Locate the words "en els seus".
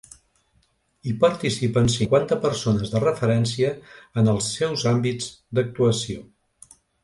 4.23-4.89